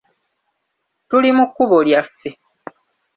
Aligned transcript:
Tuli 1.07 1.29
mu 1.37 1.45
kkubo 1.49 1.77
lyaffe. 1.87 2.29